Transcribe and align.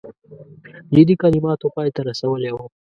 جدي 0.95 1.15
کلماتو 1.21 1.67
پای 1.75 1.89
ته 1.95 2.01
رسولی 2.09 2.51
وو. 2.53 2.65